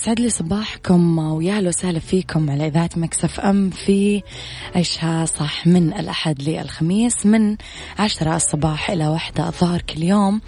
يسعد 0.00 0.20
لي 0.20 0.30
صباحكم 0.30 1.18
ويا 1.18 1.56
أهلا 1.56 1.68
وسهلا 1.68 1.98
فيكم 1.98 2.50
على 2.50 2.66
إذاعة 2.66 2.90
Mix 2.96 3.40
FM 3.40 3.70
في 3.70 4.22
عيشها 4.74 5.24
صح 5.24 5.66
من 5.66 5.92
الأحد 5.92 6.42
للخميس 6.42 7.26
من 7.26 7.56
عشرة 7.98 8.36
الصباح 8.36 8.90
إلى 8.90 9.08
واحدة 9.08 9.46
الظهر 9.46 9.82
كل 9.82 10.02
يوم 10.02 10.40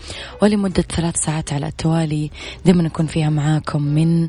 ولمدة 0.43 0.83
ثلاث 0.83 1.17
ساعات 1.17 1.53
على 1.53 1.67
التوالي. 1.67 2.31
دائما 2.65 2.83
نكون 2.83 3.07
فيها 3.07 3.31
معاكم 3.31 3.83
من 3.83 4.29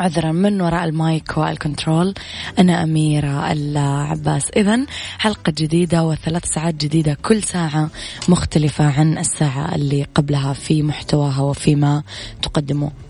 عذرا 0.00 0.32
من 0.32 0.60
وراء 0.60 0.84
ال 0.84 0.97
mic 0.97 1.38
وال 1.38 1.53
control. 1.53 2.14
أنا 2.58 2.82
أميرة 2.82 3.52
العباس. 3.52 4.50
إذا 4.56 4.86
حلقة 5.18 5.52
جديدة 5.58 6.04
وثلاث 6.04 6.44
ساعات 6.44 6.74
جديدة 6.74 7.16
كل 7.22 7.42
ساعة 7.42 7.90
مختلفة 8.28 9.00
عن 9.00 9.18
الساعة 9.18 9.74
اللي 9.74 10.06
قبلها 10.14 10.52
في 10.52 10.82
محتواها 10.82 11.40
وفيما 11.40 12.02
تقدمه. 12.42 13.05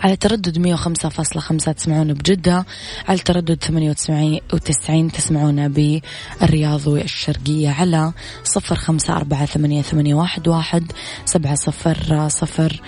على 0.00 0.16
تردد 0.16 0.76
105.5 0.76 1.72
تسمعونا 1.72 2.12
بجدة 2.12 2.66
على 3.08 3.18
تردد 3.18 3.64
98 3.64 5.12
تسمعونا 5.12 5.68
بالرياض 5.68 6.86
والشرقية 6.86 7.70
على 7.70 8.12
صفر 8.44 8.74
خمسة 8.74 9.16
أربعة 9.16 9.46
ثمانية, 9.46 9.82
ثمانية 9.82 10.14
واحد, 10.14 10.48
واحد 10.48 10.92
سبعة 11.24 11.54
صفر 11.54 12.28
صفر. 12.28 12.82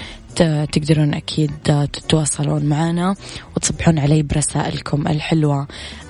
تقدرون 0.72 1.14
أكيد 1.14 1.50
تتواصلون 1.64 2.64
معنا 2.64 3.14
وتصبحون 3.56 3.98
علي 3.98 4.22
برسائلكم 4.22 5.08
الحلوة. 5.08 5.66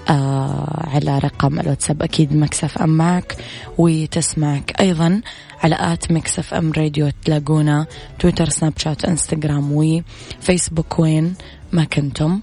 آه 0.09 0.88
على 0.94 1.19
رقم 1.19 1.61
الواتساب 1.61 2.03
أكيد 2.03 2.37
مكسف 2.37 2.78
أم 2.78 2.88
معك 2.88 3.37
وتسمعك 3.78 4.81
أيضا 4.81 5.21
على 5.62 5.77
at 5.81 6.12
Mix 6.12 6.54
FM 6.54 6.72
Radio 6.72 7.10
تلاقونا 7.25 7.87
تويتر 8.19 8.49
سناب 8.49 8.72
شات 8.77 9.05
إنستغرام 9.05 9.72
وفيسبوك 9.72 10.99
وين 10.99 11.34
ما 11.72 11.84
كنتم. 11.84 12.41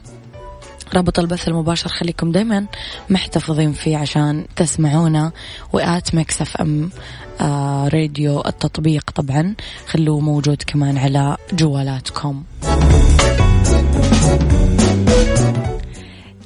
رابط 0.96 1.20
البث 1.20 1.48
المباشر 1.48 1.90
خليكم 1.90 2.32
دايما 2.32 2.66
محتفظين 3.10 3.74
فيه 3.74 3.98
عشان 3.98 4.46
تسمعونا 4.56 5.32
و 5.74 5.88
at 5.88 6.16
Mix 6.16 6.58
FM 6.58 6.90
آه 7.42 7.88
راديو 7.88 8.40
التطبيق 8.46 9.12
طبعا 9.16 9.56
خلوه 9.88 10.20
موجود 10.20 10.64
كمان 10.68 10.98
على 10.98 11.38
جوالاتكم. 11.54 12.44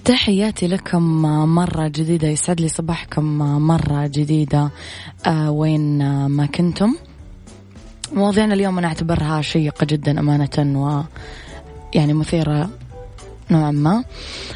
تحياتي 0.05 0.67
لكم 0.67 1.21
مرة 1.55 1.87
جديدة 1.87 2.27
يسعد 2.27 2.61
لي 2.61 2.67
صباحكم 2.69 3.23
مرة 3.67 4.07
جديدة. 4.07 4.69
آه 5.25 5.51
وين 5.51 6.25
ما 6.25 6.45
كنتم؟ 6.45 6.95
مواضيعنا 8.13 8.53
اليوم 8.53 8.77
أنا 8.77 8.87
أعتبرها 8.87 9.41
شيقة 9.41 9.85
جدا 9.85 10.19
أمانة 10.19 10.81
و 10.81 11.01
يعني 11.93 12.13
مثيرة 12.13 12.69
نوعا 13.51 13.71
ما. 13.71 14.03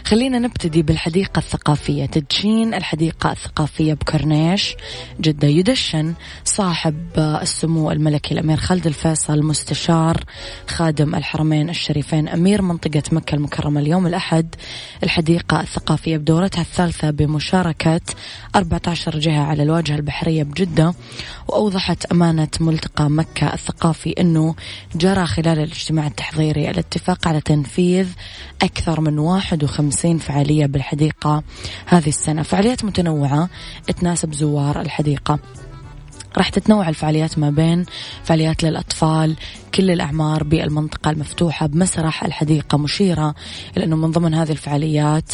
خلينا 0.05 0.39
نبتدي 0.39 0.83
بالحديقة 0.83 1.39
الثقافية. 1.39 2.05
تدشين 2.05 2.73
الحديقة 2.73 3.31
الثقافية 3.31 3.93
بكورنيش 3.93 4.75
جدة 5.21 5.47
يدشن 5.47 6.13
صاحب 6.43 6.95
السمو 7.17 7.91
الملكي 7.91 8.33
الأمير 8.33 8.57
خالد 8.57 8.87
الفيصل 8.87 9.43
مستشار 9.43 10.23
خادم 10.67 11.15
الحرمين 11.15 11.69
الشريفين 11.69 12.27
أمير 12.27 12.61
منطقة 12.61 13.03
مكة 13.11 13.35
المكرمة. 13.35 13.81
اليوم 13.81 14.07
الأحد 14.07 14.55
الحديقة 15.03 15.61
الثقافية 15.61 16.17
بدورتها 16.17 16.61
الثالثة 16.61 17.09
بمشاركة 17.09 18.01
14 18.55 19.19
جهة 19.19 19.41
على 19.43 19.63
الواجهة 19.63 19.95
البحرية 19.95 20.43
بجدة 20.43 20.93
وأوضحت 21.47 22.05
أمانة 22.05 22.47
ملتقى 22.59 23.09
مكة 23.09 23.53
الثقافي 23.53 24.09
أنه 24.19 24.55
جرى 24.95 25.25
خلال 25.25 25.59
الاجتماع 25.59 26.07
التحضيري 26.07 26.69
الاتفاق 26.69 27.27
على 27.27 27.41
تنفيذ 27.41 28.07
أكثر 28.61 28.84
من 28.89 29.19
51 29.19 30.17
فعالية 30.17 30.65
بالحديقة 30.65 31.43
هذه 31.85 32.07
السنة. 32.07 32.43
فعاليات 32.43 32.85
متنوعة 32.85 33.49
تناسب 33.99 34.33
زوار 34.33 34.81
الحديقة. 34.81 35.39
راح 36.37 36.49
تتنوع 36.49 36.89
الفعاليات 36.89 37.39
ما 37.39 37.49
بين 37.49 37.85
فعاليات 38.23 38.63
للأطفال 38.63 39.35
كل 39.75 39.91
الأعمار 39.91 40.43
بالمنطقة 40.43 41.11
المفتوحة 41.11 41.67
بمسرح 41.67 42.23
الحديقة 42.23 42.77
مشيرة 42.77 43.35
إلى 43.77 43.85
أنه 43.85 43.95
من 43.95 44.11
ضمن 44.11 44.33
هذه 44.33 44.51
الفعاليات 44.51 45.31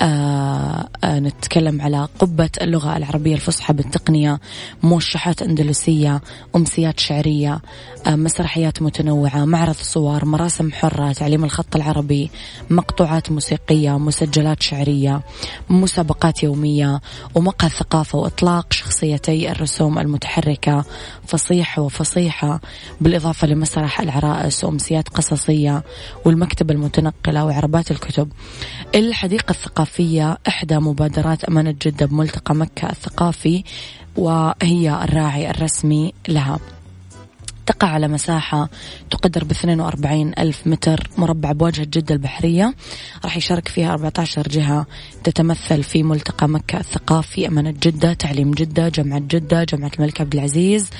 آآ 0.00 0.04
آه، 0.04 0.88
آآ 1.04 1.16
آه، 1.16 1.18
نتكلم 1.18 1.80
على 1.80 2.08
قبة 2.18 2.50
اللغة 2.60 2.96
العربية 2.96 3.34
الفصحى 3.34 3.72
بالتقنية 3.72 4.40
موشحات 4.82 5.42
أندلسية 5.42 6.20
أمسيات 6.56 7.00
شعرية 7.00 7.60
آه، 8.06 8.16
مسرحيات 8.16 8.82
متنوعة 8.82 9.44
معرض 9.44 9.74
صور 9.74 10.24
مراسم 10.24 10.72
حرة 10.72 11.12
تعليم 11.12 11.44
الخط 11.44 11.76
العربي 11.76 12.30
مقطوعات 12.70 13.30
موسيقية 13.32 13.98
مسجلات 13.98 14.62
شعرية 14.62 15.22
مسابقات 15.70 16.42
يومية 16.42 17.00
ومقهى 17.34 17.70
ثقافة 17.70 18.18
وإطلاق 18.18 18.72
شخصيتي 18.72 19.50
الرسوم 19.50 19.98
المتحركة. 19.98 20.37
فصيح 21.26 21.78
وفصيحة. 21.78 22.60
بالإضافة 23.00 23.46
لمسرح 23.46 23.68
مسرح 23.68 24.00
العرائس 24.00 24.64
وأمسيات 24.64 25.08
قصصية 25.08 25.82
والمكتبة 26.24 26.74
المتنقلة 26.74 27.44
وعربات 27.44 27.90
الكتب. 27.90 28.28
الحديقة 28.94 29.50
الثقافية 29.50 30.38
إحدى 30.48 30.78
مبادرات 30.78 31.44
أمانة 31.44 31.74
جدة 31.82 32.06
بملتقى 32.06 32.54
مكة 32.54 32.90
الثقافي 32.90 33.64
وهي 34.16 35.04
الراعي 35.04 35.50
الرسمي 35.50 36.12
لها. 36.28 36.58
تقع 37.68 37.88
على 37.88 38.08
مساحة 38.08 38.68
تقدر 39.10 39.44
ب 39.44 39.50
42 39.50 40.32
ألف 40.38 40.66
متر 40.66 41.10
مربع 41.18 41.52
بواجهة 41.52 41.84
جدة 41.84 42.14
البحرية. 42.14 42.74
راح 43.24 43.36
يشارك 43.36 43.68
فيها 43.68 43.92
14 43.92 44.48
جهة 44.48 44.86
تتمثل 45.24 45.82
في 45.82 46.02
ملتقى 46.02 46.48
مكة 46.48 46.80
الثقافي 46.80 47.48
أمانة 47.48 47.70
جدة 47.70 48.12
تعليم 48.12 48.50
جدة 48.50 48.88
جامعة 48.88 49.18
جدة 49.18 49.64
جامعة 49.64 49.90
الملك 49.98 50.20
عبد 50.20 50.34
العزيز 50.34 50.90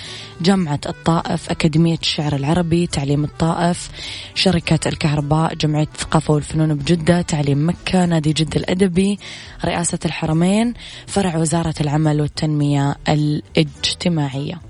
جامعة 0.40 0.80
الطائف 0.86 1.50
أكاديمية 1.50 1.98
الشعر 2.02 2.36
العربي 2.36 2.86
تعليم 2.86 3.24
الطائف 3.24 3.90
شركة 4.34 4.88
الكهرباء 4.88 5.54
جمعية 5.54 5.88
الثقافة 5.94 6.34
والفنون 6.34 6.74
بجدة 6.74 7.22
تعليم 7.22 7.68
مكة 7.68 8.04
نادي 8.04 8.32
جدة 8.32 8.60
الأدبي 8.60 9.18
رئاسة 9.64 9.98
الحرمين 10.04 10.74
فرع 11.06 11.36
وزارة 11.36 11.74
العمل 11.80 12.20
والتنمية 12.20 12.96
الاجتماعية. 13.08 14.60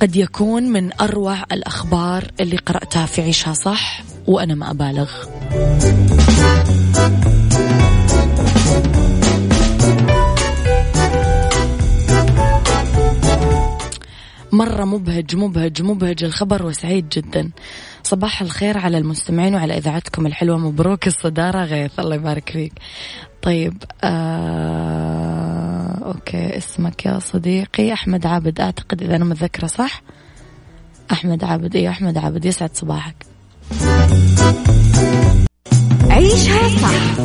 قد 0.00 0.16
يكون 0.16 0.62
من 0.62 1.00
أروع 1.00 1.42
الأخبار 1.52 2.30
اللي 2.40 2.56
قرأتها 2.56 3.06
في 3.06 3.22
عيشها 3.22 3.52
صح؟ 3.52 4.02
وأنا 4.26 4.54
ما 4.54 4.70
أبالغ. 4.70 5.10
مرة 14.52 14.84
مبهج 14.84 15.36
مبهج 15.36 15.82
مبهج 15.82 16.24
الخبر 16.24 16.66
وسعيد 16.66 17.08
جدا. 17.08 17.50
صباح 18.02 18.42
الخير 18.42 18.78
على 18.78 18.98
المستمعين 18.98 19.54
وعلى 19.54 19.78
إذاعتكم 19.78 20.26
الحلوة 20.26 20.58
مبروك 20.58 21.06
الصدارة 21.06 21.64
غيث 21.64 22.00
الله 22.00 22.14
يبارك 22.14 22.50
فيك. 22.50 22.72
طيب 23.42 23.82
آه 24.04 25.75
أوكي 26.06 26.56
اسمك 26.56 27.06
يا 27.06 27.18
صديقي 27.18 27.92
أحمد 27.92 28.26
عابد. 28.26 28.60
أعتقد 28.60 29.02
إذا 29.02 29.16
أنا 29.16 29.24
متذكرة 29.24 29.66
صح؟ 29.66 30.02
أحمد 31.12 31.44
عابد. 31.44 31.76
إيه 31.76 31.88
أحمد 31.88 32.18
عابد. 32.18 32.44
يسعد 32.44 32.70
صباحك. 32.74 33.26
عيشها 36.10 36.68
صح 36.68 37.20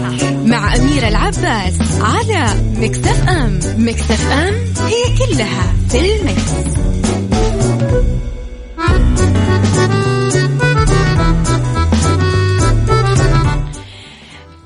مع 0.46 0.76
أميرة 0.76 1.08
العباس 1.08 2.02
على 2.02 2.46
مكتف 2.78 3.30
أم 3.30 3.60
مكتف 3.78 4.32
أم 4.32 4.54
هي 4.88 5.18
كلها 5.18 5.74
في 5.90 6.16
المكس. 6.16 6.52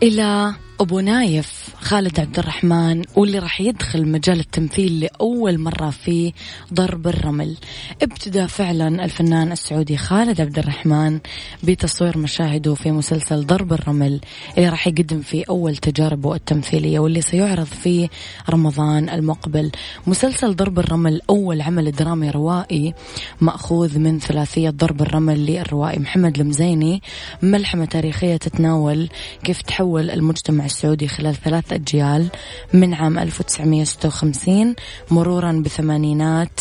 إلى 0.04 0.54
أبو 0.80 1.00
نايف. 1.00 1.65
خالد 1.80 2.20
عبد 2.20 2.40
الرحمن 2.40 3.04
واللي 3.16 3.40
راح 3.40 3.62
يدخل 3.62 4.08
مجال 4.08 4.40
التمثيل 4.40 5.00
لأول 5.00 5.58
مرة 5.58 5.90
في 5.90 6.34
ضرب 6.74 7.08
الرمل. 7.08 7.58
ابتدى 8.02 8.48
فعلا 8.48 9.06
الفنان 9.06 9.52
السعودي 9.52 9.98
خالد 9.98 10.42
عبد 10.42 10.60
الرحمن 10.60 11.20
بتصوير 11.64 12.18
مشاهده 12.18 12.74
في 12.74 12.92
مسلسل 12.92 13.46
ضرب 13.46 13.74
الرمل 13.74 14.20
اللي 14.58 14.70
راح 14.70 14.88
يقدم 14.88 15.22
فيه 15.22 15.44
أول 15.50 15.76
تجاربه 15.78 16.36
التمثيلية 16.36 17.00
واللي 17.00 17.22
سيعرض 17.22 17.66
في 17.66 18.10
رمضان 18.50 19.10
المقبل. 19.10 19.72
مسلسل 20.08 20.56
ضرب 20.56 20.80
الرمل 20.80 21.22
أول 21.30 21.62
عمل 21.62 21.92
درامي 21.92 22.30
روائي 22.30 22.94
مأخوذ 23.42 24.00
من 24.00 24.20
ثلاثية 24.20 24.70
ضرب 24.70 25.02
الرمل 25.02 25.46
للروائي 25.46 26.00
محمد 26.00 26.40
المزيني. 26.40 27.02
ملحمة 27.42 27.86
تاريخية 27.86 28.38
تتناول 28.38 29.10
كيف 29.44 29.62
تحول 29.62 30.10
المجتمع 30.10 30.66
السعودي 30.66 31.08
خلال 31.08 31.36
ثلاث 31.36 31.55
أجيال 31.72 32.28
من 32.74 32.94
عام 32.94 33.20
1956 33.20 34.76
مرورا 35.12 35.62
بثمانينات 35.66 36.60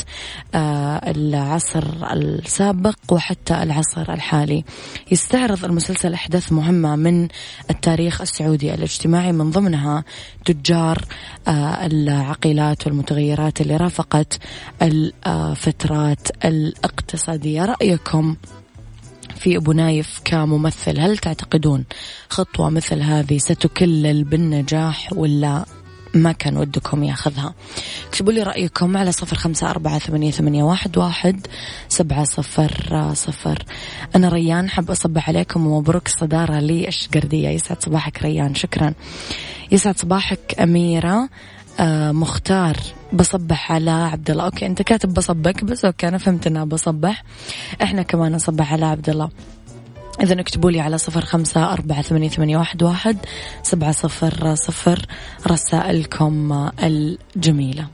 آه، 0.54 1.10
العصر 1.10 1.84
السابق 2.12 2.96
وحتى 3.12 3.62
العصر 3.62 4.12
الحالي. 4.12 4.64
يستعرض 5.12 5.64
المسلسل 5.64 6.12
أحداث 6.12 6.52
مهمة 6.52 6.96
من 6.96 7.28
التاريخ 7.70 8.20
السعودي 8.20 8.74
الاجتماعي 8.74 9.32
من 9.32 9.50
ضمنها 9.50 10.04
تجار 10.44 11.04
آه، 11.48 11.86
العقيلات 11.86 12.86
والمتغيرات 12.86 13.60
اللي 13.60 13.76
رافقت 13.76 14.38
الفترات 14.82 16.44
الاقتصادية. 16.44 17.64
رأيكم؟ 17.64 18.36
في 19.36 19.56
أبو 19.56 19.72
نايف 19.72 20.20
كممثل. 20.24 21.00
هل 21.00 21.18
تعتقدون 21.18 21.84
خطوة 22.28 22.70
مثل 22.70 23.02
هذه 23.02 23.38
ستكلل 23.38 24.24
بالنجاح 24.24 25.08
ولا 25.12 25.64
ما 26.14 26.32
كان 26.32 26.56
ودكم 26.56 27.04
ياخذها؟ 27.04 27.54
اكتبوا 28.08 28.32
لي 28.32 28.42
رأيكم 28.42 28.96
على 28.96 29.12
صفر 29.12 29.36
خمسة 29.36 29.70
أربعة 29.70 29.98
ثمانية, 29.98 30.30
ثمانية 30.30 30.62
واحد, 30.62 30.98
واحد 30.98 31.46
سبعة 31.88 32.24
صفر 32.24 33.12
صفر. 33.14 33.64
أنا 34.16 34.28
ريان 34.28 34.70
حب 34.70 34.90
أصبح 34.90 35.28
عليكم 35.28 35.66
ومبروك 35.66 36.06
الصدارة 36.06 36.54
للشقردية. 36.60 37.48
يسعد 37.48 37.82
صباحك 37.82 38.22
ريان 38.22 38.54
شكرا. 38.54 38.94
يسعد 39.72 39.98
صباحك 39.98 40.60
أميرة. 40.60 41.28
مختار 42.12 42.76
بصبح 43.12 43.72
على 43.72 43.90
عبد 43.90 44.30
الله 44.30 44.44
أوكي 44.44 44.66
أنت 44.66 44.82
كاتب 44.82 45.14
بصبك 45.14 45.64
بس 45.64 45.84
أوكي 45.84 46.08
أنا 46.08 46.18
فهمت 46.18 46.46
انها 46.46 46.64
بصبح. 46.64 47.24
إحنا 47.82 48.02
كمان 48.02 48.32
نصبح 48.32 48.72
على 48.72 48.86
عبد 48.86 49.10
الله 49.10 49.30
إذا 50.22 50.40
اكتبوا 50.40 50.70
لي 50.70 50.80
على 50.80 50.98
صفر 50.98 51.20
خمسة 51.20 51.72
أربعة 51.72 52.02
ثمانية, 52.02 52.28
ثمانية 52.28 52.56
واحد, 52.56 52.82
واحد 52.82 53.16
سبعة 53.62 53.92
صفر 53.92 54.54
صفر. 54.54 55.06
رسائلكم 55.46 56.70
الجميلة. 56.82 57.86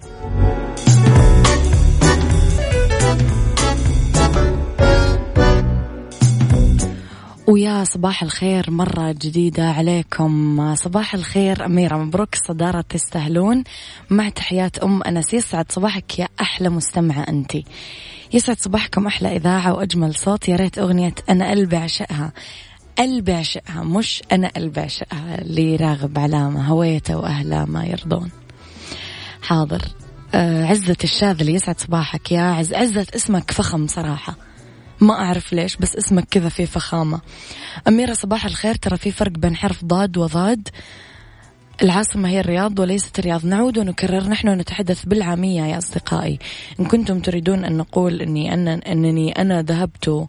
ويا 7.50 7.84
صباح 7.84 8.22
الخير 8.22 8.70
مرة 8.70 9.12
جديدة 9.12 9.70
عليكم. 9.70 10.74
صباح 10.74 11.14
الخير 11.14 11.66
أميرة 11.66 11.96
مبروك 11.96 12.34
الصدارة 12.34 12.80
تستاهلون. 12.80 13.64
مع 14.10 14.28
تحيات 14.28 14.78
أم 14.78 15.02
أنس 15.02 15.34
يسعد 15.34 15.72
صباحك 15.72 16.18
يا 16.18 16.28
أحلى 16.40 16.68
مستمعة 16.68 17.22
أنت. 17.28 17.52
يسعد 18.32 18.60
صباحكم 18.60 19.06
أحلى 19.06 19.36
إذاعة 19.36 19.72
وأجمل 19.72 20.14
صوت. 20.14 20.48
يا 20.48 20.56
ريت 20.56 20.78
أغنية 20.78 21.14
أنا 21.28 21.50
قلبي 21.50 21.76
عشقها. 21.76 22.32
قلبي 22.98 23.32
عشقها 23.32 23.82
مش 23.82 24.22
أنا 24.32 24.48
قلبي 24.48 24.80
عشقها 24.80 25.40
اللي 25.40 25.76
راغب 25.76 26.18
علامة 26.18 26.68
هويته 26.68 27.16
وأهله 27.16 27.64
ما 27.64 27.84
يرضون. 27.84 28.30
حاضر. 29.42 29.82
آه 30.34 30.66
عزة 30.66 30.96
الشاذلي 31.04 31.54
يسعد 31.54 31.80
صباحك 31.80 32.32
يا 32.32 32.42
عز 32.42 32.74
عزة 32.74 33.06
اسمك 33.16 33.50
فخم 33.50 33.86
صراحة. 33.86 34.49
ما 35.00 35.14
أعرف 35.14 35.52
ليش 35.52 35.76
بس 35.76 35.96
اسمك 35.96 36.24
كذا 36.30 36.48
في 36.48 36.66
فخامة. 36.66 37.20
أميرة 37.88 38.12
صباح 38.12 38.44
الخير. 38.46 38.74
ترى 38.74 38.96
في 38.96 39.10
فرق 39.12 39.32
بين 39.32 39.56
حرف 39.56 39.84
ضاد 39.84 40.16
وضاد. 40.16 40.68
العاصمة 41.82 42.28
هي 42.28 42.40
الرياض 42.40 42.78
وليست 42.78 43.18
الرياض. 43.18 43.46
نعود 43.46 43.78
ونكرر 43.78 44.28
نحن 44.28 44.48
نتحدث 44.48 45.04
بالعامية 45.04 45.62
يا 45.62 45.78
أصدقائي. 45.78 46.38
إن 46.80 46.84
كنتم 46.84 47.20
تريدون 47.20 47.64
أن 47.64 47.76
نقول 47.76 48.22
أني 48.22 48.54
أنا 48.54 48.80
أنني 48.86 49.32
أنا 49.32 49.62
ذهبت 49.62 50.28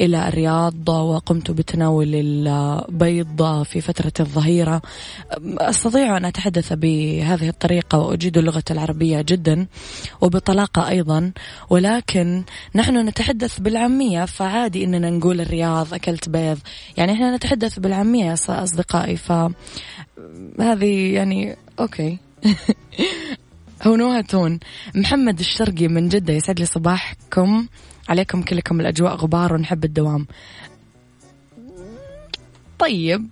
إلى 0.00 0.28
الرياض 0.28 0.88
وقمت 0.88 1.50
بتناول 1.50 2.14
البيض 2.14 3.62
في 3.62 3.80
فترة 3.80 4.12
الظهيرة 4.20 4.82
أستطيع 5.58 6.16
أن 6.16 6.24
أتحدث 6.24 6.72
بهذه 6.72 7.48
الطريقة 7.48 7.98
وأجيد 7.98 8.38
اللغة 8.38 8.64
العربية 8.70 9.20
جدا 9.20 9.66
وبطلاقة 10.20 10.88
أيضا 10.88 11.32
ولكن 11.70 12.44
نحن 12.74 12.96
نتحدث 13.08 13.60
بالعامية. 13.60 14.24
فعادي 14.24 14.84
أننا 14.84 15.10
نقول 15.10 15.40
الرياض 15.40 15.94
أكلت 15.94 16.28
بيض. 16.28 16.58
يعني 16.96 17.12
إحنا 17.12 17.36
نتحدث 17.36 17.78
بالعامية 17.78 18.24
يا 18.24 18.34
أصدقائي. 18.48 19.16
ف 19.16 19.32
هذه 20.60 21.14
يعني 21.14 21.56
أوكي. 21.80 22.18
هونوها 23.86 24.20
تون. 24.20 24.60
محمد 24.94 25.38
الشرقي 25.38 25.88
من 25.88 26.08
جدة 26.08 26.34
يسعد 26.34 26.60
لي 26.60 26.66
صباحكم. 26.66 27.66
عليكم 28.08 28.42
كلكم 28.42 28.80
الأجواء 28.80 29.14
غبار 29.14 29.54
ونحب 29.54 29.84
الدوام. 29.84 30.26
طيب. 32.78 33.28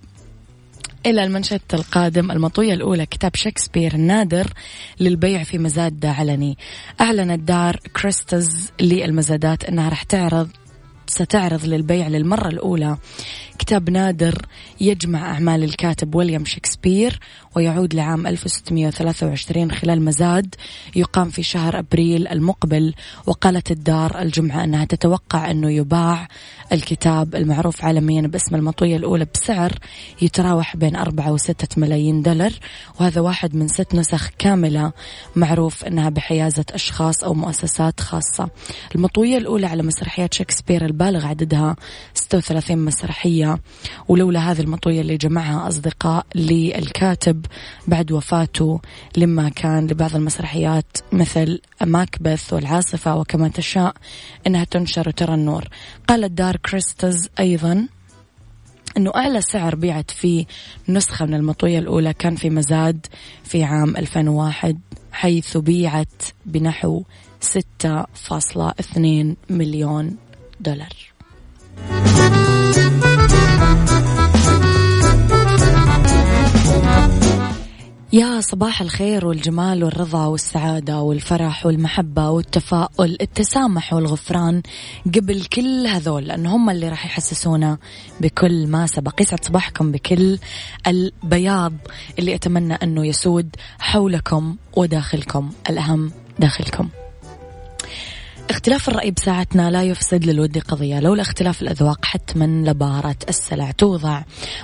إلى 1.06 1.24
المنشط 1.24 1.74
القادم 1.74 2.30
المطوية 2.30 2.74
الأولى 2.74 3.06
كتاب 3.06 3.34
شكسبير 3.34 3.94
النادر 3.94 4.52
للبيع 5.00 5.44
في 5.44 5.58
مزاد 5.58 6.06
علني. 6.06 6.58
أعلنت 7.00 7.40
دار 7.40 7.76
كريستز 7.76 8.72
للمزادات 8.80 9.64
أنها 9.64 9.88
راح 9.88 10.02
تعرض 10.02 10.48
ستعرض 11.06 11.64
للبيع 11.64 12.08
للمرة 12.08 12.48
الأولى. 12.48 12.96
كتاب 13.58 13.90
نادر 13.90 14.46
يجمع 14.80 15.32
أعمال 15.32 15.64
الكاتب 15.64 16.14
ويليام 16.14 16.44
شكسبير 16.44 17.20
ويعود 17.56 17.94
لعام 17.94 18.26
1623 18.26 19.72
خلال 19.72 20.02
مزاد 20.02 20.54
يقام 20.96 21.30
في 21.30 21.42
شهر 21.42 21.78
أبريل 21.78 22.28
المقبل 22.28 22.94
وقالت 23.26 23.70
الدار 23.70 24.22
الجمعة 24.22 24.64
أنها 24.64 24.84
تتوقع 24.84 25.50
أنه 25.50 25.70
يباع 25.70 26.28
الكتاب 26.72 27.34
المعروف 27.34 27.84
عالميا 27.84 28.20
باسم 28.20 28.54
المطوية 28.54 28.96
الأولى 28.96 29.26
بسعر 29.34 29.72
يتراوح 30.22 30.76
بين 30.76 30.96
أربعة 30.96 31.32
وستة 31.32 31.80
ملايين 31.80 32.22
دولار 32.22 32.52
وهذا 33.00 33.20
واحد 33.20 33.54
من 33.54 33.68
ست 33.68 33.94
نسخ 33.94 34.30
كاملة 34.38 34.92
معروف 35.36 35.84
أنها 35.84 36.08
بحيازة 36.08 36.64
أشخاص 36.70 37.24
أو 37.24 37.34
مؤسسات 37.34 38.00
خاصة. 38.00 38.48
المطوية 38.94 39.38
الأولى 39.38 39.66
على 39.66 39.82
مسرحيات 39.82 40.34
شكسبير 40.34 40.84
البالغ 40.84 41.26
عددها 41.26 41.76
36 42.14 42.78
مسرحية. 42.78 43.47
ولولا 44.08 44.52
هذه 44.52 44.60
المطوية 44.60 45.00
اللي 45.00 45.16
جمعها 45.16 45.68
أصدقاء 45.68 46.26
للكاتب 46.34 47.46
بعد 47.86 48.12
وفاته 48.12 48.80
لما 49.16 49.48
كان 49.48 49.86
لبعض 49.86 50.16
المسرحيات 50.16 50.96
مثل 51.12 51.60
ماكبث 51.82 52.52
والعاصفة 52.52 53.16
وكما 53.16 53.48
تشاء 53.48 53.94
أنها 54.46 54.64
تنشر 54.64 55.08
وترى 55.08 55.34
النور. 55.34 55.64
قالت 56.08 56.32
دار 56.32 56.56
كريستز 56.56 57.28
أيضا 57.38 57.88
أنه 58.96 59.12
أعلى 59.16 59.40
سعر 59.40 59.74
بيعت 59.74 60.10
فيه 60.10 60.46
نسخة 60.88 61.26
من 61.26 61.34
المطوية 61.34 61.78
الأولى 61.78 62.12
كان 62.12 62.36
في 62.36 62.50
مزاد 62.50 63.06
في 63.44 63.64
عام 63.64 63.96
2001 63.96 64.80
حيث 65.12 65.56
بيعت 65.56 66.22
بنحو 66.46 67.02
6.2 67.40 68.98
مليون 69.50 70.16
دولار. 70.60 71.17
يا 78.12 78.40
صباح 78.40 78.80
الخير 78.80 79.26
والجمال 79.26 79.84
والرضا 79.84 80.26
والسعادة 80.26 81.00
والفرح 81.00 81.66
والمحبة 81.66 82.30
والتفاؤل 82.30 83.16
التسامح 83.20 83.92
والغفران 83.92 84.62
قبل 85.14 85.44
كل 85.44 85.86
هذول 85.86 86.24
لأن 86.24 86.46
هم 86.46 86.70
اللي 86.70 86.88
راح 86.88 87.06
يحسسونا 87.06 87.78
بكل 88.20 88.66
ما 88.66 88.86
سبق. 88.86 89.22
يسعد 89.22 89.44
صباحكم 89.44 89.92
بكل 89.92 90.38
البياض 90.86 91.72
اللي 92.18 92.34
أتمنى 92.34 92.74
أنه 92.74 93.06
يسود 93.06 93.56
حولكم 93.78 94.56
وداخلكم 94.76 95.50
الأهم 95.70 96.12
داخلكم. 96.38 96.88
اختلاف 98.50 98.88
الرأي 98.88 99.10
بساعتنا 99.10 99.70
لا 99.70 99.82
يفسد 99.82 100.24
للود 100.24 100.58
قضية. 100.58 101.00
لولا 101.00 101.22
اختلاف 101.22 101.62
الأذواق 101.62 102.04
حتما 102.04 102.70
لبارة 102.70 103.16
السلع 103.28 103.70
توضع 103.70 104.22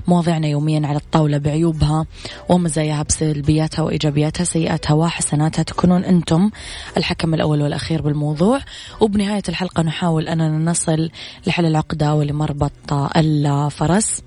مواضيعنا 0.09 0.47
يوميا 0.47 0.87
على 0.87 0.97
الطاولة 0.97 1.38
بعيوبها 1.38 2.07
ومزاياها 2.49 3.03
بسلبياتها 3.03 3.83
وإيجابياتها 3.83 4.45
سيئاتها 4.45 4.95
وحسناتها. 4.95 5.62
تكونون 5.62 6.05
أنتم 6.05 6.50
الحكم 6.97 7.35
الأول 7.35 7.62
والأخير 7.62 8.03
بالموضوع. 8.03 8.61
وبنهاية 9.00 9.43
الحلقة 9.49 9.83
نحاول 9.83 10.29
أننا 10.29 10.71
نصل 10.71 11.11
لحل 11.47 11.67
العقدة 11.67 12.14
ولمربط 12.14 12.93
الفرس. 13.17 14.23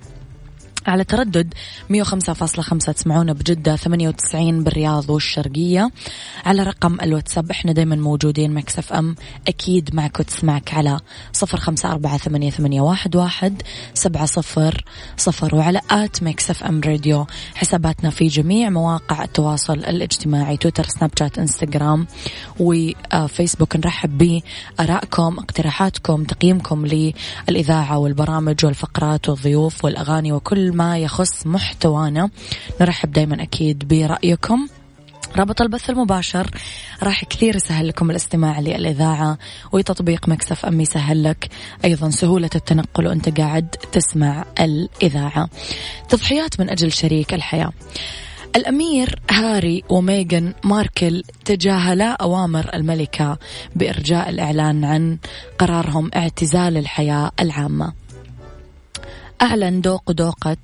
على 0.87 1.03
تردد 1.03 1.53
105.5 1.89 2.77
تسمعونا 2.77 3.33
بجدة 3.33 3.75
98 3.75 4.63
بالرياض 4.63 5.09
والشرقية. 5.09 5.91
على 6.45 6.63
رقم 6.63 6.97
الواتساب 7.01 7.51
إحنا 7.51 7.71
دايما 7.71 7.95
موجودين 7.95 8.53
Mix 8.53 8.93
FM 8.93 9.15
أكيد 9.47 9.95
معك 9.95 10.19
وتسمعك 10.19 10.73
على 10.73 10.99
0548811700 11.33 13.51
سبعة 13.93 14.25
صفر 14.25 14.83
صفر 15.17 15.55
وعلى 15.55 15.81
at 15.91 16.23
Mix 16.23 16.63
FM 16.63 16.81
Radio. 16.85 17.25
حساباتنا 17.55 18.09
في 18.09 18.27
جميع 18.27 18.69
مواقع 18.69 19.23
التواصل 19.23 19.73
الاجتماعي 19.73 20.57
تويتر 20.57 20.83
سناب 20.83 21.11
شات 21.19 21.39
إنستغرام 21.39 22.07
وفيسبوك. 22.59 23.75
نرحب 23.75 24.17
بآرائكم 24.17 25.39
اقتراحاتكم 25.39 26.23
تقييمكم 26.23 26.85
للإذاعة 26.85 27.97
والبرامج 27.97 28.65
والفقرات 28.65 29.29
والضيوف 29.29 29.85
والأغاني 29.85 30.31
وكل 30.31 30.76
ما 30.77 30.97
يخص 30.97 31.47
محتوانا. 31.47 32.29
نرحب 32.81 33.11
دايما 33.11 33.43
أكيد 33.43 33.87
برأيكم. 33.87 34.67
رابط 35.35 35.61
البث 35.61 35.89
المباشر 35.89 36.51
راح 37.03 37.25
كثير 37.25 37.55
يسهل 37.55 37.87
لكم 37.87 38.11
الاستماع 38.11 38.59
للإذاعة 38.59 39.37
وتطبيق 39.71 40.29
مكسف 40.29 40.65
أم 40.65 40.81
يسهل 40.81 41.23
لك 41.23 41.49
أيضا 41.85 42.09
سهولة 42.09 42.49
التنقل 42.55 43.07
وأنت 43.07 43.39
قاعد 43.39 43.67
تسمع 43.91 44.45
الإذاعة. 44.59 45.49
تضحيات 46.09 46.59
من 46.59 46.69
أجل 46.69 46.91
شريك 46.91 47.33
الحياة. 47.33 47.71
الأمير 48.55 49.19
هاري 49.31 49.83
وميغان 49.89 50.53
ماركل 50.63 51.23
تجاهلا 51.45 52.11
أوامر 52.11 52.69
الملكة 52.73 53.37
بإرجاء 53.75 54.29
الإعلان 54.29 54.85
عن 54.85 55.17
قرارهم 55.59 56.11
اعتزال 56.15 56.77
الحياة 56.77 57.31
العامة. 57.39 58.06
أعلن 59.41 59.81
دوق 59.81 60.11
دوقة 60.11 60.57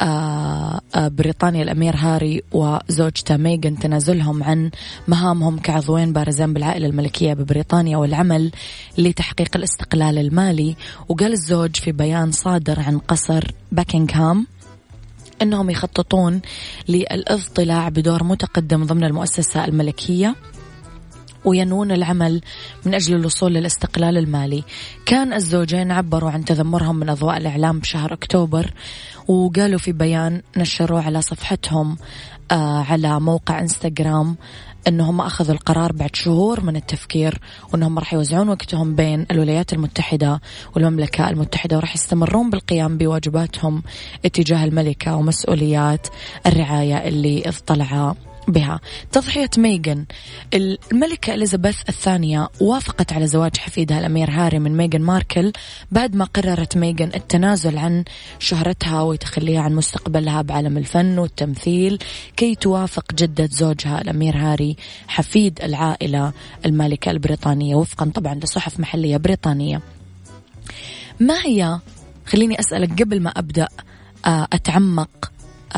آه، 0.00 0.80
آه، 0.94 1.08
بريطانيا 1.08 1.62
الأمير 1.62 1.96
هاري 1.96 2.42
وزوجته 2.52 3.36
ميغان 3.36 3.78
تنازلهم 3.78 4.42
عن 4.42 4.70
مهامهم 5.08 5.58
كعضوين 5.58 6.12
بارزين 6.12 6.52
بالعائلة 6.52 6.86
الملكية 6.86 7.34
ببريطانيا 7.34 7.96
والعمل 7.96 8.50
لتحقيق 8.98 9.56
الاستقلال 9.56 10.18
المالي. 10.18 10.76
وقال 11.08 11.32
الزوج 11.32 11.76
في 11.76 11.92
بيان 11.92 12.32
صادر 12.32 12.80
عن 12.80 12.98
قصر 12.98 13.44
باكنغهام 13.72 14.46
إنهم 15.42 15.70
يخططون 15.70 16.40
للاضطلاع 16.88 17.88
بدور 17.88 18.24
متقدم 18.24 18.84
ضمن 18.84 19.04
المؤسسة 19.04 19.64
الملكية. 19.64 20.34
وينوون 21.44 21.92
العمل 21.92 22.40
من 22.86 22.94
أجل 22.94 23.16
الوصول 23.16 23.54
للاستقلال 23.54 24.18
المالي. 24.18 24.64
كان 25.06 25.32
الزوجين 25.32 25.90
عبروا 25.92 26.30
عن 26.30 26.44
تذمرهم 26.44 26.96
من 26.96 27.08
أضواء 27.08 27.36
الإعلام 27.36 27.78
بشهر 27.78 28.12
أكتوبر 28.12 28.72
وقالوا 29.28 29.78
في 29.78 29.92
بيان 29.92 30.42
نشروه 30.56 31.02
على 31.02 31.22
صفحتهم 31.22 31.96
آه 32.50 32.82
على 32.82 33.20
موقع 33.20 33.60
إنستغرام 33.60 34.36
إنهم 34.88 35.20
أخذوا 35.20 35.54
القرار 35.54 35.92
بعد 35.92 36.16
شهور 36.16 36.60
من 36.60 36.76
التفكير 36.76 37.40
وإنهم 37.72 37.98
راح 37.98 38.14
يوزعون 38.14 38.48
وقتهم 38.48 38.94
بين 38.94 39.26
الولايات 39.30 39.72
المتحدة 39.72 40.40
والمملكة 40.76 41.30
المتحدة 41.30 41.76
وراح 41.76 41.94
يستمرون 41.94 42.50
بالقيام 42.50 42.98
بواجباتهم 42.98 43.82
اتجاه 44.24 44.64
الملكة 44.64 45.16
ومسؤوليات 45.16 46.06
الرعاية 46.46 47.08
اللي 47.08 47.42
اطلع 47.48 48.14
بها. 48.48 48.80
تضحية 49.12 49.50
ميغان. 49.58 50.04
الملكة 50.54 51.34
إليزابيث 51.34 51.76
الثانية 51.88 52.48
وافقت 52.60 53.12
على 53.12 53.26
زواج 53.26 53.56
حفيدها 53.56 53.98
الأمير 53.98 54.30
هاري 54.30 54.58
من 54.58 54.76
ميغان 54.76 55.02
ماركل 55.02 55.52
بعد 55.92 56.16
ما 56.16 56.24
قررت 56.24 56.76
ميغان 56.76 57.10
التنازل 57.14 57.78
عن 57.78 58.04
شهرتها 58.38 59.02
وتخليها 59.02 59.60
عن 59.60 59.74
مستقبلها 59.74 60.42
بعالم 60.42 60.78
الفن 60.78 61.18
والتمثيل 61.18 61.98
كي 62.36 62.54
توافق 62.54 63.14
جدة 63.14 63.48
زوجها 63.52 64.00
الأمير 64.00 64.36
هاري 64.36 64.76
حفيد 65.08 65.60
العائلة 65.62 66.32
المالكة 66.66 67.10
البريطانية 67.10 67.74
وفقا 67.74 68.10
طبعا 68.14 68.34
لصحف 68.34 68.80
محلية 68.80 69.16
بريطانية. 69.16 69.80
ما 71.20 71.34
هي 71.44 71.78
خليني 72.26 72.60
أسألك 72.60 73.02
قبل 73.02 73.20
ما 73.20 73.30
أبدأ 73.30 73.68
آه، 74.26 74.48
أتعمق 74.52 75.32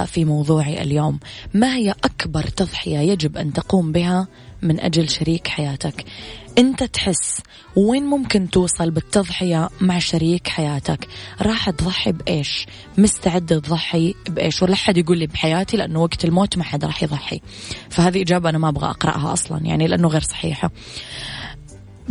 في 0.06 0.24
موضوعي 0.24 0.82
اليوم. 0.82 1.18
ما 1.54 1.74
هي 1.74 1.90
أكبر 2.04 2.42
تضحية 2.42 2.98
يجب 2.98 3.36
أن 3.36 3.52
تقوم 3.52 3.92
بها 3.92 4.28
من 4.62 4.80
أجل 4.80 5.08
شريك 5.08 5.48
حياتك؟ 5.48 6.04
أنت 6.58 6.82
تحس 6.84 7.40
وين 7.76 8.02
ممكن 8.02 8.50
توصل 8.50 8.90
بالتضحية 8.90 9.68
مع 9.80 9.98
شريك 9.98 10.48
حياتك؟ 10.48 11.08
راح 11.42 11.70
تضحي 11.70 12.12
بإيش؟ 12.12 12.66
مستعد 12.98 13.46
تضحي 13.46 14.14
بإيش؟ 14.28 14.62
ولا 14.62 14.74
حد 14.74 14.96
يقول 14.96 15.18
لي 15.18 15.26
بحياتي 15.26 15.76
لأنه 15.76 16.00
وقت 16.02 16.24
الموت 16.24 16.58
ما 16.58 16.64
حد 16.64 16.84
راح 16.84 17.02
يضحي. 17.02 17.40
فهذه 17.90 18.22
إجابة 18.22 18.50
أنا 18.50 18.58
ما 18.58 18.68
أبغى 18.68 18.90
أقرأها 18.90 19.32
أصلا 19.32 19.58
يعني 19.64 19.86
لأنه 19.86 20.08
غير 20.08 20.22
صحيحة. 20.22 20.70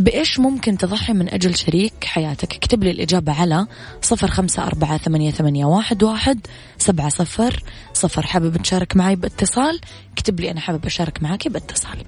بإيش 0.00 0.40
ممكن 0.40 0.78
تضحي 0.78 1.12
من 1.12 1.28
أجل 1.28 1.56
شريك 1.56 2.04
حياتك؟ 2.04 2.54
اكتب 2.54 2.84
لي 2.84 2.90
الإجابة 2.90 3.32
على 3.32 3.66
صفر 4.02 4.28
خمسة 4.28 4.66
أربعة 4.66 4.98
ثمانية, 4.98 5.30
ثمانية 5.30 5.64
واحد, 5.64 6.02
واحد 6.02 6.46
سبعة 6.78 7.08
صفر 7.08 7.62
صفر. 7.92 8.26
حابب 8.26 8.56
تشارك 8.56 8.96
معي 8.96 9.16
باتصال؟ 9.16 9.80
اكتب 10.12 10.40
لي 10.40 10.50
أنا 10.50 10.60
حابب 10.60 10.86
أشارك 10.86 11.22
معك 11.22 11.48
باتصال. 11.48 12.04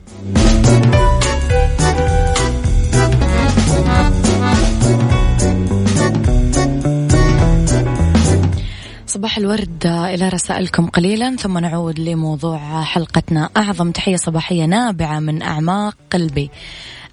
صباح 9.07 9.39
الورد 9.39 9.87
إلى 9.87 10.29
رسائلكم 10.29 10.87
قليلا 10.87 11.37
ثم 11.37 11.59
نعود 11.59 11.99
لموضوع 11.99 12.83
حلقتنا. 12.83 13.51
أعظم 13.57 13.91
تحية 13.91 14.17
صباحية 14.17 14.65
نابعة 14.65 15.19
من 15.19 15.43
أعماق 15.43 15.97
قلبي. 16.13 16.51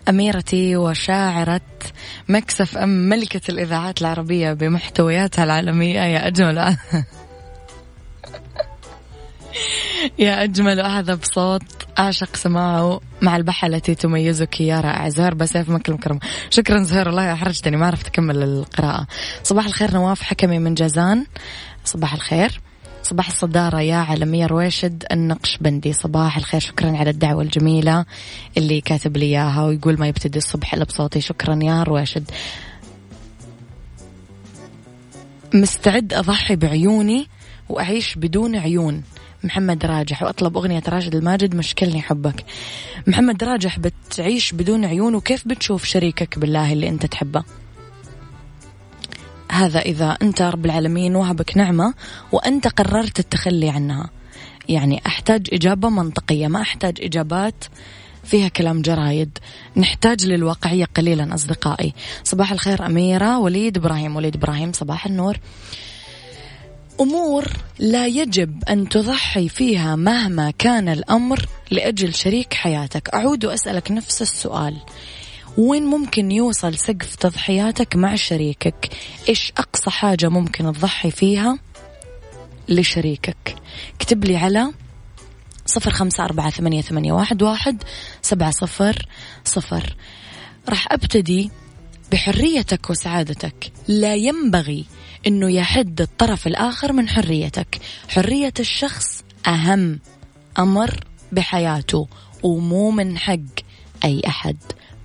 أميرتي 0.10 0.76
وشاعرة 0.76 1.62
مكسف 2.30 2.78
أم 2.78 2.90
ملكة 2.90 3.42
الإذاعات 3.52 4.02
العربية 4.02 4.54
بمحتوياتها 4.54 5.44
العالمية. 5.44 6.00
يا 6.00 6.28
أجمل. 6.28 6.58
يا 10.20 10.44
أجمل 10.44 10.82
وأهذب 10.82 11.20
صوت 11.24 11.64
أعشق 12.00 12.36
سماعه 12.36 13.02
مع 13.22 13.38
البحة 13.38 13.68
التي 13.68 13.96
تميزك. 13.96 14.62
يا 14.62 14.82
رائع. 14.82 15.10
زهر 15.10 15.34
بسيف 15.34 15.70
مكة 15.70 15.90
المكرمة. 15.92 16.20
شكرا 16.50 16.84
زهر 16.84 17.10
الله 17.10 17.34
أحرجتني 17.34 17.78
ما 17.78 17.88
عرفت 17.88 18.08
أكمل 18.08 18.44
القراءة. 18.44 19.08
صباح 19.44 19.66
الخير 19.66 19.94
نواف 19.94 20.22
حكمي 20.22 20.60
من 20.60 20.74
جازان. 20.74 21.26
صباح 21.86 22.14
الخير. 22.14 22.62
صباح 23.10 23.28
الصدارة 23.28 23.82
يا 23.82 23.96
عالمية 23.96 24.46
رويشد 24.46 25.04
النقشبندي 25.12 25.94
صباح 25.94 26.38
الخير 26.38 26.60
شكرا 26.60 26.98
على 26.98 27.10
الدعوة 27.10 27.42
الجميلة 27.42 28.06
اللي 28.58 28.82
كاتب 28.82 29.18
لي 29.18 29.26
إياها 29.26 29.66
ويقول 29.66 30.00
ما 30.00 30.08
يبتدي 30.08 30.38
الصبح 30.38 30.74
إلا 30.74 30.84
بصوتي 30.84 31.22
شكرا 31.22 31.60
يا 31.64 31.84
رويشد. 31.84 32.32
مستعد 35.54 36.14
أضحي 36.14 36.56
بعيوني 36.56 37.28
وأعيش 37.70 38.16
بدون 38.16 38.56
عيون. 38.56 39.04
محمد 39.44 39.86
راجح 39.86 40.24
وأطلب 40.24 40.58
أغنية 40.58 40.84
راشد 40.88 41.16
الماجد 41.16 41.56
مشكلني 41.56 42.02
حبك. 42.02 42.46
محمد 43.08 43.44
راجح 43.44 43.80
بتعيش 43.80 44.54
بدون 44.54 44.86
عيون 44.86 45.16
وكيف 45.16 45.48
بتشوف 45.48 45.84
شريكك 45.84 46.40
بالله 46.40 46.74
اللي 46.74 46.90
أنت 46.90 47.06
تحبه؟ 47.06 47.44
هذا 49.52 49.80
إذا 49.80 50.18
أنت 50.22 50.42
رب 50.42 50.66
العالمين 50.66 51.16
وهبك 51.16 51.58
نعمة 51.58 51.94
وأنت 52.32 52.68
قررت 52.68 53.20
التخلي 53.20 53.70
عنها. 53.70 54.10
يعني 54.70 55.02
أحتاج 55.06 55.48
إجابة 55.54 55.90
منطقية 55.90 56.48
ما 56.48 56.62
أحتاج 56.62 56.98
إجابات 57.02 57.64
فيها 58.24 58.48
كلام 58.48 58.82
جرايد. 58.82 59.38
نحتاج 59.78 60.26
للواقعية 60.26 60.86
قليلا 60.86 61.36
أصدقائي. 61.36 61.94
صباح 62.24 62.52
الخير 62.52 62.86
أميرة 62.86 63.40
وليد 63.40 63.78
إبراهيم. 63.78 64.16
وليد 64.16 64.36
إبراهيم 64.36 64.74
صباح 64.74 65.06
النور. 65.06 65.38
أمور 67.02 67.48
لا 67.80 68.08
يجب 68.08 68.64
أن 68.70 68.90
تضحي 68.90 69.50
فيها 69.50 69.96
مهما 69.96 70.52
كان 70.52 70.90
الأمر 70.90 71.46
لأجل 71.72 72.14
شريك 72.14 72.54
حياتك. 72.54 73.10
أعود 73.10 73.46
وأسألك 73.46 73.92
نفس 73.92 74.22
السؤال. 74.22 74.78
وين 75.60 75.86
ممكن 75.86 76.32
يوصل 76.32 76.78
سقف 76.78 77.16
تضحياتك 77.16 77.96
مع 77.96 78.16
شريكك؟ 78.16 78.90
إيش 79.30 79.54
أقصى 79.58 79.90
حاجة 79.90 80.30
ممكن 80.30 80.74
تضحي 80.74 81.12
فيها 81.12 81.60
لشريكك؟ 82.70 83.56
اكتب 83.96 84.26
لي 84.26 84.38
على 84.38 84.72
صفر 85.66 85.92
خمسة 85.92 86.26
أربعة 86.26 86.50
ثمانية, 86.50 86.82
ثمانية 86.82 87.14
واحد, 87.14 87.44
واحد 87.44 87.84
سبعة 88.22 88.52
صفر 88.52 89.08
صفر. 89.46 89.96
راح 90.70 90.92
أبتدي 90.92 91.52
بحريتك 92.12 92.90
وسعادتك. 92.90 93.72
لا 93.88 94.16
ينبغي 94.16 94.86
أنه 95.28 95.52
يحد 95.52 96.02
الطرف 96.02 96.48
الآخر 96.48 96.94
من 96.94 97.10
حريتك. 97.10 97.80
حرية 98.10 98.54
الشخص 98.60 99.24
أهم. 99.48 100.00
أمر 100.60 101.00
بحياته 101.32 102.08
ومو 102.44 102.92
من 102.92 103.18
حق 103.18 103.36
أي 104.04 104.22
أحد. 104.28 104.58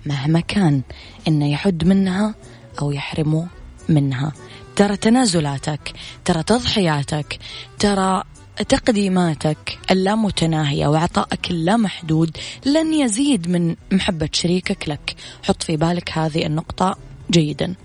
مهما 0.05 0.39
كان 0.39 0.81
أنه 1.27 1.51
يحد 1.51 1.87
منها 1.87 2.35
أو 2.81 2.91
يحرمه 2.91 3.47
منها. 3.89 4.31
ترى 4.75 4.97
تنازلاتك 4.97 5.93
ترى 6.25 6.43
تضحياتك 6.43 7.39
ترى 7.79 8.23
تقديماتك 8.69 9.79
اللامتناهية 9.91 10.87
وعطائك 10.87 11.51
اللامحدود 11.51 12.37
لن 12.65 12.93
يزيد 12.93 13.49
من 13.49 13.75
محبة 13.91 14.29
شريكك 14.33 14.89
لك. 14.89 15.15
حط 15.43 15.63
في 15.63 15.77
بالك 15.77 16.17
هذه 16.17 16.45
النقطة 16.45 16.97
جيدا. 17.31 17.75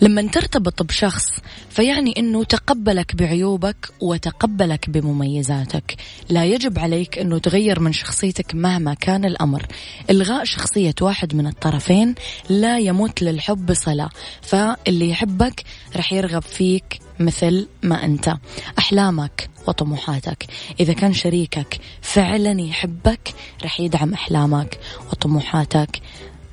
لما 0.00 0.22
ترتبط 0.22 0.82
بشخص 0.82 1.26
فيعني 1.70 2.14
إنه 2.18 2.44
تقبلك 2.44 3.16
بعيوبك 3.16 3.88
وتقبلك 4.00 4.90
بمميزاتك. 4.90 5.96
لا 6.28 6.44
يجب 6.44 6.78
عليك 6.78 7.18
إنه 7.18 7.38
تغير 7.38 7.80
من 7.80 7.92
شخصيتك 7.92 8.54
مهما 8.54 8.94
كان 8.94 9.24
الأمر. 9.24 9.66
إلغاء 10.10 10.44
شخصية 10.44 10.94
واحد 11.00 11.34
من 11.34 11.46
الطرفين 11.46 12.14
لا 12.48 12.78
يمت 12.78 13.22
للحب 13.22 13.72
صلة. 13.72 14.08
فاللي 14.42 15.10
يحبك 15.10 15.64
رح 15.96 16.12
يرغب 16.12 16.42
فيك 16.42 16.98
مثل 17.18 17.68
ما 17.82 18.04
أنت. 18.04 18.34
أحلامك 18.78 19.50
وطموحاتك. 19.66 20.46
إذا 20.80 20.92
كان 20.92 21.14
شريكك 21.14 21.80
فعلا 22.02 22.60
يحبك 22.60 23.34
رح 23.64 23.80
يدعم 23.80 24.12
أحلامك 24.12 24.78
وطموحاتك 25.12 26.00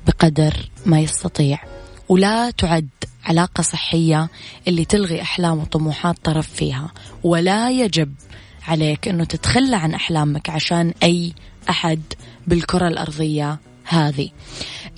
بقدر 0.06 0.70
ما 0.86 1.00
يستطيع. 1.00 1.58
ولا 2.08 2.50
تعد 2.50 2.88
علاقة 3.24 3.62
صحية 3.62 4.28
اللي 4.68 4.84
تلغي 4.84 5.22
أحلام 5.22 5.58
وطموحات 5.58 6.16
طرف 6.24 6.48
فيها. 6.48 6.92
ولا 7.22 7.70
يجب 7.70 8.14
عليك 8.68 9.08
أنه 9.08 9.24
تتخلى 9.24 9.76
عن 9.76 9.94
أحلامك 9.94 10.50
عشان 10.50 10.94
أي 11.02 11.32
أحد 11.70 12.00
بالكرة 12.46 12.88
الأرضية 12.88 13.58
هذه. 13.84 14.28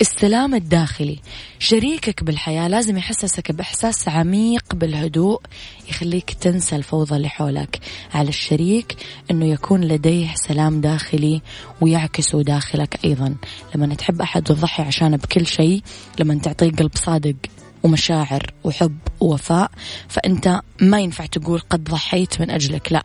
السلام 0.01 0.55
الداخلي. 0.55 1.19
شريكك 1.59 2.23
بالحياة 2.23 2.67
لازم 2.67 2.97
يحسسك 2.97 3.51
بإحساس 3.51 4.07
عميق 4.07 4.75
بالهدوء 4.75 5.41
يخليك 5.89 6.33
تنسى 6.33 6.75
الفوضى 6.75 7.15
اللي 7.15 7.29
حولك. 7.29 7.79
على 8.13 8.29
الشريك 8.29 8.95
أنه 9.31 9.45
يكون 9.45 9.81
لديه 9.83 10.33
سلام 10.35 10.81
داخلي 10.81 11.41
ويعكس 11.81 12.35
داخلك 12.35 12.99
أيضا. 13.05 13.35
لما 13.75 13.95
تحب 13.95 14.21
أحد 14.21 14.51
وتضحي 14.51 14.83
عشانه 14.83 15.17
بكل 15.17 15.47
شيء 15.47 15.81
لما 16.19 16.35
تعطيه 16.35 16.71
قلب 16.71 16.91
صادق 16.95 17.35
ومشاعر 17.83 18.53
وحب 18.63 18.97
ووفاء 19.19 19.71
فأنت 20.07 20.61
ما 20.81 20.99
ينفع 20.99 21.25
تقول 21.25 21.59
قد 21.59 21.83
ضحيت 21.83 22.41
من 22.41 22.51
أجلك 22.51 22.91
لا. 22.91 23.03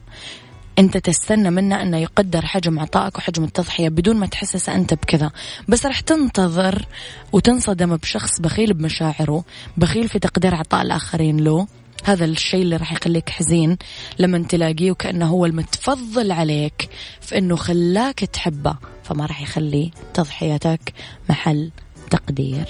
أنت 0.78 0.96
تستنى 0.96 1.50
منه 1.50 1.82
انه 1.82 1.96
يقدر 1.98 2.46
حجم 2.46 2.78
عطائك 2.78 3.18
وحجم 3.18 3.44
التضحية 3.44 3.88
بدون 3.88 4.16
ما 4.16 4.26
تحسس 4.26 4.68
أنت 4.68 4.94
بكذا. 4.94 5.30
بس 5.68 5.86
راح 5.86 6.00
تنتظر 6.00 6.86
وتنصدم 7.32 7.96
بشخص 7.96 8.40
بخيل 8.40 8.74
بمشاعره 8.74 9.44
بخيل 9.76 10.08
في 10.08 10.18
تقدير 10.18 10.54
عطاء 10.54 10.82
الآخرين 10.82 11.36
له. 11.36 11.66
هذا 12.04 12.24
الشيء 12.24 12.62
اللي 12.62 12.76
راح 12.76 12.92
يخليك 12.92 13.30
حزين 13.30 13.76
لما 14.18 14.38
تلاقيه 14.38 14.90
وكأنه 14.90 15.26
هو 15.26 15.46
المتفضل 15.46 16.32
عليك 16.32 16.88
في 17.20 17.38
أنه 17.38 17.56
خلاك 17.56 18.20
تحبه 18.20 18.76
فما 19.04 19.26
راح 19.26 19.42
يخلي 19.42 19.90
تضحيتك 20.14 20.92
محل 21.28 21.70
تقدير. 22.10 22.66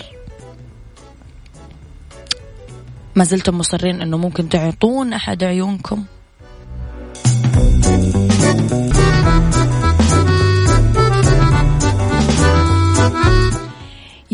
ما 3.16 3.24
زلتم 3.24 3.58
مصرين 3.58 4.02
أنه 4.02 4.16
ممكن 4.16 4.48
تعطون 4.48 5.12
أحد 5.12 5.44
عيونكم. 5.44 6.04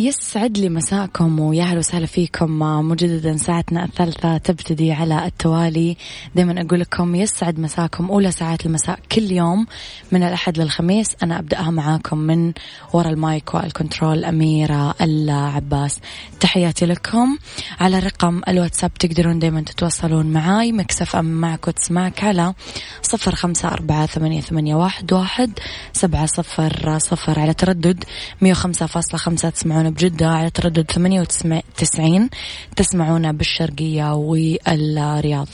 يسعد 0.03 0.59
لي 0.59 0.69
مساكم 0.69 1.41
ويا 1.41 1.63
أهلا 1.63 1.79
وسهلا 1.79 2.07
فيكم. 2.07 2.59
مجددا 2.89 3.37
ساعتنا 3.37 3.85
الثالثة 3.85 4.37
تبتدي 4.39 4.93
على 4.93 5.27
التوالي. 5.27 5.97
دائما 6.35 6.61
أقول 6.63 6.81
لكم 6.81 7.15
يسعد 7.15 7.59
مساكم 7.59 8.11
أولى 8.11 8.31
ساعات 8.31 8.67
المساء 8.67 8.99
كل 9.13 9.33
يوم 9.33 9.67
من 10.13 10.23
الأحد 10.23 10.59
للخميس. 10.59 11.07
أنا 11.23 11.39
أبدأها 11.39 11.71
معاكم 11.71 12.19
من 12.19 12.53
وراء 12.93 13.13
ال 13.13 13.23
mic 13.23 13.55
وال 13.55 13.69
control. 13.69 14.25
أميرة 14.25 14.95
العباس 15.01 16.01
تحياتي 16.41 16.87
لكم. 16.87 17.39
على 17.81 17.99
رقم 17.99 18.41
الواتساب 18.49 18.95
تقدرون 18.95 19.39
دائما 19.39 19.61
تتواصلون 19.61 20.27
معاي. 20.27 20.73
Mix 20.73 21.17
FM 21.17 21.25
معك 21.25 21.69
وتسمعك 21.69 22.25
على 22.25 22.55
صفر 23.03 23.35
خمسة 23.35 23.69
أربعة 23.69 24.07
ثمانية, 24.07 24.41
ثمانية 24.41 24.75
واحد, 24.75 25.13
واحد 25.13 25.51
سبعة 25.93 26.27
صفر 26.27 26.99
صفر 26.99 27.41
على 27.41 27.55
تردد 27.55 28.05
مية 28.41 28.51
وخمسة 28.51 28.87
فاصلة 28.87 29.19
خمسة 29.19 29.51
تسمعون 29.51 29.92
بجدة 29.93 30.29
على 30.29 30.51
تردد 30.51 30.91
ثمانية 30.91 31.21
وتسعين 31.21 32.31
تسمعونا 32.77 33.33
بالشرقية 33.33 34.15
والرياض. 34.15 35.49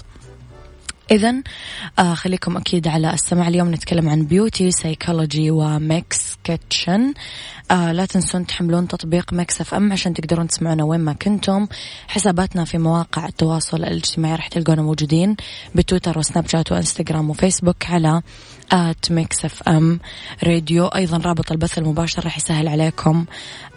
إذا 1.10 1.34
آه 1.98 2.14
خليكم 2.14 2.56
أكيد 2.56 2.88
على 2.88 3.14
السماع 3.14 3.48
اليوم 3.48 3.74
نتكلم 3.74 4.08
عن 4.08 4.22
beauty 4.22 4.70
psychology 4.70 5.50
و 5.50 5.72
Mix 5.72 6.36
Kitchen. 6.44 7.14
آه 7.70 7.92
لا 7.92 8.06
تنسون 8.06 8.46
تحملون 8.46 8.88
تطبيق 8.88 9.32
Mix 9.32 9.60
FM 9.60 9.92
عشان 9.92 10.14
تقدرون 10.14 10.48
تسمعونا 10.48 10.84
وين 10.84 11.00
ما 11.00 11.12
كنتم. 11.12 11.66
حساباتنا 12.08 12.64
في 12.64 12.78
مواقع 12.78 13.26
التواصل 13.26 13.76
الاجتماعي 13.76 14.34
راح 14.34 14.48
تلقونا 14.48 14.82
موجودين 14.82 15.36
بتويتر 15.74 16.18
وسناب 16.18 16.48
شات 16.48 16.72
وإنستغرام 16.72 17.30
وفيسبوك 17.30 17.86
على 17.86 18.22
at 18.72 19.12
Mix 19.12 19.44
FM 19.44 20.00
Radio. 20.44 20.86
أيضا 20.86 21.16
رابط 21.16 21.52
البث 21.52 21.78
المباشر 21.78 22.24
راح 22.24 22.36
يسهل 22.36 22.68
عليكم 22.68 23.24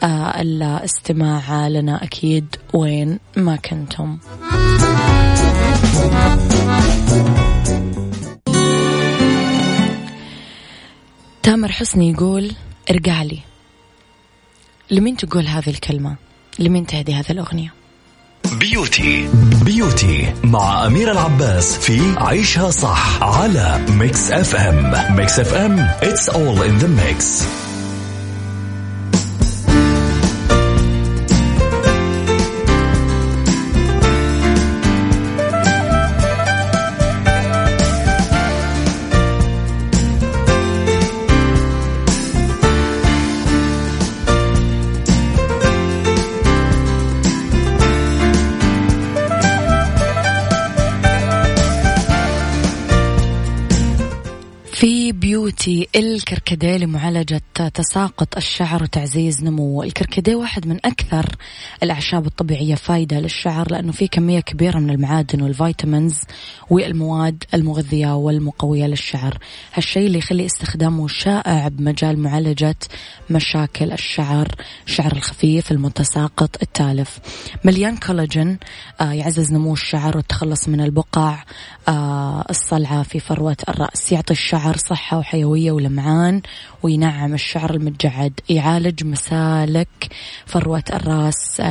آه 0.03 0.41
الاستماع 0.41 1.67
لنا 1.67 2.03
أكيد 2.03 2.55
وين 2.73 3.19
ما 3.37 3.55
كنتم. 3.55 4.17
تامر 11.43 11.71
حسني 11.71 12.11
يقول 12.11 12.51
ارجع 12.91 13.23
لي. 13.23 13.39
لمين 14.91 15.17
تقول 15.17 15.47
هذه 15.47 15.69
الكلمة؟ 15.69 16.15
لمين 16.59 16.85
تهدي 16.85 17.13
هذه 17.13 17.29
الأغنية؟ 17.31 17.73
Beauty. 18.59 19.29
Beauty 19.65 20.33
مع 20.43 20.85
أميرة 20.85 21.11
العباس 21.11 21.77
في 21.77 22.15
عيشها 22.17 22.69
صح 22.71 23.23
على 23.23 23.85
Mix 23.89 24.31
FM. 24.31 25.15
Mix 25.15 25.39
FM 25.39 25.87
it's 26.01 26.29
all 26.29 26.61
in 26.63 26.83
the 26.83 26.87
mix. 26.87 27.45
الكركديه 55.95 56.77
لمعالجة 56.77 57.41
تساقط 57.73 58.37
الشعر 58.37 58.83
وتعزيز 58.83 59.43
نموه. 59.43 59.85
الكركديه 59.85 60.35
واحد 60.35 60.67
من 60.67 60.77
أكثر 60.85 61.35
الأعشاب 61.83 62.25
الطبيعية 62.25 62.75
فايدة 62.75 63.19
للشعر 63.19 63.71
لأنه 63.71 63.91
فيه 63.91 64.07
كمية 64.07 64.39
كبيرة 64.39 64.79
من 64.79 64.89
المعادن 64.89 65.41
والفيتامينز 65.41 66.19
والمواد 66.69 67.43
المغذية 67.53 68.15
والمقوية 68.15 68.85
للشعر. 68.85 69.37
هالشيء 69.73 70.07
اللي 70.07 70.17
يخلي 70.17 70.45
استخدامه 70.45 71.07
شائع 71.07 71.67
بمجال 71.67 72.19
معالجة 72.19 72.75
مشاكل 73.29 73.91
الشعر 73.91 74.47
الشعر 74.87 75.11
الخفيف 75.11 75.71
المتساقط 75.71 76.61
التالف. 76.61 77.19
مليان 77.63 77.97
كولاجين 77.97 78.57
آه 79.01 79.11
يعزز 79.11 79.51
نمو 79.53 79.73
الشعر 79.73 80.17
والتخلص 80.17 80.69
من 80.69 80.81
البقع 80.81 81.43
آه 81.87 82.45
الصلعة 82.49 83.03
في 83.03 83.19
فروة 83.19 83.57
الرأس. 83.69 84.11
يعطي 84.11 84.33
الشعر 84.33 84.51
الشعر 84.51 84.77
صحة 84.77 85.17
وحيوية 85.17 85.71
ولمعان 85.81 86.41
وينعم 86.83 87.33
الشعر 87.33 87.73
المتجعد. 87.73 88.39
يعالج 88.49 89.03
مسالك 89.03 90.07
فروة 90.45 90.83
الراس 90.93 91.61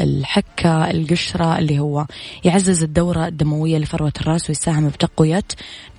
الحكة 0.00 0.90
القشرة 0.90 1.58
اللي 1.58 1.78
هو 1.78 2.06
يعزز 2.44 2.82
الدورة 2.82 3.26
الدموية 3.26 3.78
لفروة 3.78 4.12
الراس 4.20 4.48
ويساهم 4.48 4.88
بتقوية 4.88 5.44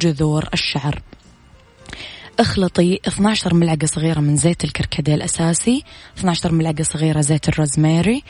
جذور 0.02 0.50
الشعر. 0.54 1.02
اخلطي 2.40 3.00
12 3.08 3.54
ملعقة 3.54 3.86
صغيرة 3.86 4.20
من 4.20 4.36
زيت 4.36 4.64
الكركديه 4.64 5.16
الأساسي 5.16 5.84
12 6.18 6.52
ملعقة 6.52 6.84
صغيرة 6.84 7.22
زيت 7.22 7.50
الروزماري 7.50 8.18
آه 8.18 8.24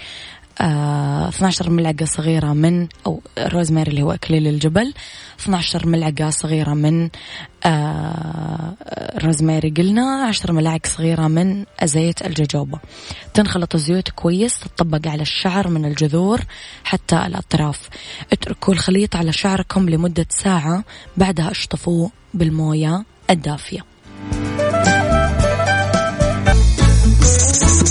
12 0.61 1.69
ملعقة 1.69 2.05
صغيرة 2.05 2.53
من 2.53 2.87
أو 3.05 3.21
الروزماري 3.37 3.91
اللي 3.91 4.01
هو 4.01 4.11
أكليل 4.11 4.47
الجبل. 4.47 4.93
12 5.39 5.87
ملعقة 5.87 6.29
صغيرة 6.29 6.73
من 6.73 7.09
آه 7.65 8.73
روزماري 9.23 9.69
قلنا. 9.69 10.25
10 10.27 10.51
ملاعق 10.51 10.85
صغيرة 10.85 11.27
من 11.27 11.65
زيت 11.83 12.25
الجوجوبا 12.25 12.79
تنخلط 13.33 13.75
الزيوت 13.75 14.09
كويس 14.09 14.59
تطبق 14.59 15.07
على 15.07 15.21
الشعر 15.21 15.67
من 15.67 15.85
الجذور 15.85 16.41
حتى 16.83 17.25
الأطراف. 17.25 17.89
اتركوا 18.31 18.73
الخليط 18.73 19.15
على 19.15 19.31
شعركم 19.33 19.89
لمدة 19.89 20.25
ساعة 20.29 20.83
بعدها 21.17 21.51
اشطفوه 21.51 22.11
بالموية 22.33 23.03
الدافية. 23.29 23.96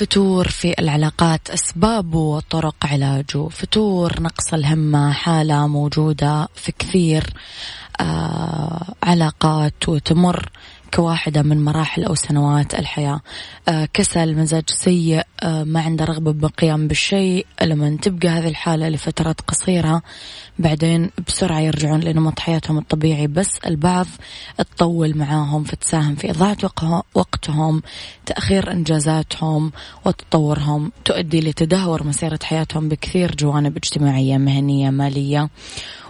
الفتور 0.00 0.48
في 0.48 0.74
العلاقات 0.78 1.50
أسبابه 1.50 2.18
وطرق 2.18 2.74
علاجه 2.82 3.48
فتور 3.48 4.20
نقص 4.20 4.54
الهمة 4.54 5.12
حالة 5.12 5.66
موجودة 5.66 6.48
في 6.54 6.72
كثير 6.72 7.24
آه 8.00 8.94
علاقات 9.02 9.88
وتمر 9.88 10.50
كواحدة 10.94 11.42
من 11.42 11.64
مراحل 11.64 12.04
أو 12.04 12.14
سنوات 12.14 12.74
الحياة. 12.74 13.20
آه 13.68 13.88
كسل 13.92 14.36
مزاج 14.36 14.64
سيء 14.66 15.22
آه 15.42 15.64
ما 15.64 15.80
عنده 15.80 16.04
رغبة 16.04 16.32
بالقيام 16.32 16.88
بالشيء. 16.88 17.46
لما 17.62 17.96
تبقى 18.02 18.28
هذه 18.28 18.48
الحالة 18.48 18.88
لفترات 18.88 19.40
قصيرة 19.40 20.02
بعدين 20.58 21.10
بسرعة 21.28 21.60
يرجعون 21.60 22.00
لنمط 22.00 22.38
حياتهم 22.38 22.78
الطبيعي. 22.78 23.26
بس 23.26 23.58
البعض 23.66 24.06
تطول 24.58 25.18
معاهم 25.18 25.64
فتساهم 25.64 26.14
في 26.14 26.30
إضاعة 26.30 26.56
وقتهم 27.14 27.82
تأخير 28.26 28.72
إنجازاتهم 28.72 29.72
وتطورهم 30.06 30.92
تؤدي 31.04 31.40
لتدهور 31.40 32.06
مسيرة 32.06 32.38
حياتهم 32.42 32.88
بكثير 32.88 33.34
جوانب 33.34 33.76
اجتماعية 33.76 34.36
مهنية 34.38 34.90
مالية. 34.90 35.48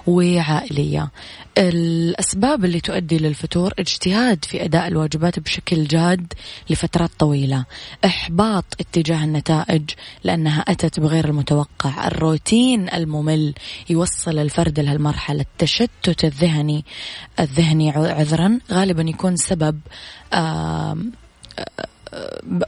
وعائلية. 0.07 1.11
الأسباب 1.59 2.65
اللي 2.65 2.81
تؤدي 2.81 3.19
للفتور 3.19 3.73
اجتهاد 3.79 4.45
في 4.45 4.65
أداء 4.65 4.89
الواجبات 4.89 5.39
بشكل 5.39 5.85
جاد 5.85 6.33
لفترات 6.71 7.11
طويلة. 7.19 7.65
إحباط 8.05 8.65
اتجاه 8.81 9.25
النتائج 9.25 9.91
لأنها 10.25 10.61
أتت 10.61 11.01
بغير 11.01 11.29
المتوقع. 11.29 12.07
الروتين 12.07 12.89
الممل 12.89 13.55
يوصل 13.91 14.39
الفرد 14.39 14.81
لهالمرحلة. 14.81 15.41
التشتت 15.41 16.25
الذهني 16.25 16.85
الذهني 17.41 17.91
عذرا 17.91 18.59
غالبا 18.73 19.03
يكون 19.03 19.37
سبب 19.37 19.81
آه 20.33 20.97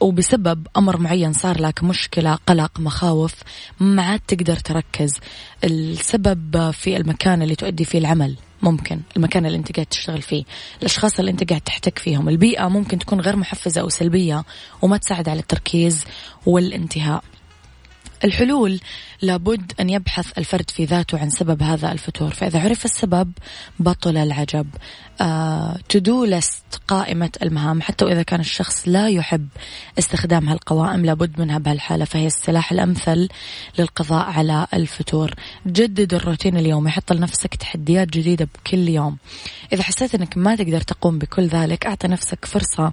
وبسبب 0.01 0.67
أمر 0.77 1.01
معين 1.01 1.33
صار 1.33 1.61
لك 1.61 1.85
مشكلة 1.85 2.35
قلق 2.47 2.81
مخاوف 2.81 3.35
ما 3.81 4.03
عاد 4.03 4.21
تقدر 4.21 4.57
تركز. 4.57 5.19
السبب 5.65 6.71
في 6.71 6.97
المكان 6.97 7.43
اللي 7.43 7.55
تؤدي 7.55 7.85
فيه 7.85 7.99
العمل 7.99 8.37
ممكن 8.63 9.01
المكان 9.17 9.47
اللي 9.47 9.59
انت 9.59 9.73
قاعد 9.73 9.87
تشتغل 9.87 10.23
فيه. 10.23 10.45
الأشخاص 10.81 11.19
اللي 11.19 11.31
انت 11.31 11.49
قاعد 11.49 11.61
تحتك 11.61 11.99
فيهم. 11.99 12.29
البيئة 12.29 12.69
ممكن 12.69 12.99
تكون 12.99 13.21
غير 13.21 13.37
محفزة 13.37 13.81
أو 13.81 13.89
سلبية 13.89 14.45
وما 14.83 14.97
تساعد 14.97 15.29
على 15.29 15.41
التركيز 15.41 16.05
والانتهاء. 16.47 17.25
الحلول 18.25 18.81
لابد 19.23 19.73
أن 19.81 19.91
يبحث 19.91 20.39
الفرد 20.39 20.71
في 20.71 20.85
ذاته 20.85 21.19
عن 21.19 21.31
سبب 21.31 21.63
هذا 21.63 21.93
الفتور. 21.93 22.31
فإذا 22.31 22.61
عرف 22.61 22.85
السبب 22.85 23.33
بطل 23.79 24.17
العجب. 24.17 24.67
تدو 25.89 26.27
uh, 26.27 26.29
لست 26.29 26.81
قائمة 26.89 27.31
المهام 27.43 27.83
حتى 27.83 28.05
وإذا 28.05 28.23
كان 28.23 28.41
الشخص 28.41 28.89
لا 28.89 29.09
يحب 29.09 29.49
استخدام 29.99 30.49
هالقوائم 30.49 31.07
لابد 31.07 31.41
منها 31.41 31.59
بهالحالة 31.59 32.05
فهي 32.05 32.27
السلاح 32.27 32.73
الأمثل 32.73 33.29
للقضاء 33.79 34.31
على 34.31 34.67
الفتور. 34.75 35.35
جدد 35.67 36.15
الروتين 36.15 36.57
اليومي 36.57 36.91
حط 36.91 37.13
لنفسك 37.13 37.55
تحديات 37.55 38.09
جديدة 38.09 38.49
بكل 38.55 38.89
يوم. 38.89 39.17
إذا 39.73 39.83
حسيت 39.83 40.15
أنك 40.15 40.37
ما 40.37 40.57
تقدر 40.57 40.81
تقوم 40.81 41.19
بكل 41.19 41.47
ذلك 41.47 41.87
أعطي 41.87 42.09
نفسك 42.09 42.45
فرصة 42.45 42.93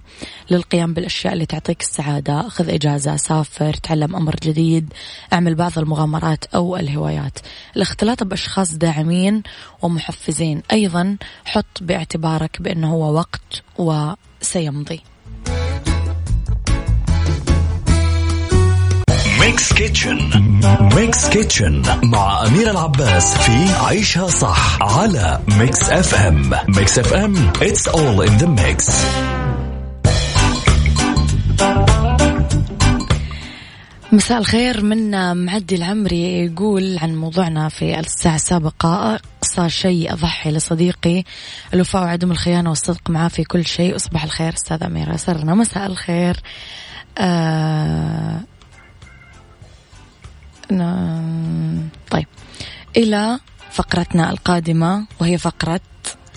للقيام 0.50 0.94
بالأشياء 0.94 1.32
اللي 1.32 1.46
تعطيك 1.46 1.80
السعادة. 1.80 2.48
خذ 2.48 2.68
إجازة 2.70 3.16
سافر 3.16 3.74
تعلم 3.74 4.16
أمر 4.16 4.36
جديد 4.42 4.92
اعمل 5.32 5.54
بعض 5.54 5.78
المغامرات 5.78 6.44
أو 6.44 6.76
الهوايات. 6.76 7.38
الاختلاط 7.76 8.22
بأشخاص 8.22 8.74
داعمين 8.74 9.42
ومحفزين. 9.82 10.62
أيضا 10.72 11.16
حط 11.44 11.82
باعتبارك 12.20 12.62
بأنه 12.62 12.92
هو 12.92 13.14
وقت 13.14 13.62
وسيمضي. 13.78 15.00
Mix 19.40 19.72
Kitchen 19.72 20.18
Mix 20.96 21.28
Kitchen 21.28 21.82
مع 22.02 22.46
أميرة 22.46 22.70
العباس 22.70 23.38
في 23.38 23.72
عيشها 23.84 24.28
صح 24.28 24.82
على 24.82 25.40
Mix 25.58 25.90
FM 25.90 26.50
Mix 26.68 26.98
FM 26.98 27.52
it's 27.52 27.88
all 27.88 28.20
in 28.26 28.38
the 28.38 28.46
mix. 28.46 28.90
مساء 34.12 34.38
الخير. 34.38 34.84
من 34.84 35.36
معدي 35.46 35.74
العمري 35.74 36.44
يقول 36.44 36.98
عن 36.98 37.16
موضوعنا 37.16 37.68
في 37.68 37.98
الساعة 37.98 38.34
السابقة. 38.34 39.14
أقصى 39.14 39.70
شيء 39.70 40.12
أضحي 40.12 40.50
لصديقي 40.50 41.24
الوفاء 41.74 42.02
وعدم 42.02 42.30
الخيانة 42.30 42.70
والصدق 42.70 43.10
معاه 43.10 43.28
في 43.28 43.44
كل 43.44 43.66
شيء. 43.66 43.96
صباح 43.96 44.24
الخير 44.24 44.54
أستاذ 44.54 44.82
أميرة 44.82 45.16
صرنا 45.16 45.54
مساء 45.54 45.86
الخير. 45.86 46.40
آه 47.18 48.40
طيب. 52.10 52.26
إلى 52.96 53.38
فقرتنا 53.70 54.30
القادمة 54.30 55.06
وهي 55.20 55.38
فقرة 55.38 55.80